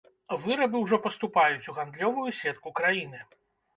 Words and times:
Вырабы 0.43 0.77
ўжо 0.85 0.99
паступаюць 1.03 1.69
у 1.73 1.75
гандлёвую 1.81 2.25
сетку 2.41 2.77
краіны. 2.81 3.21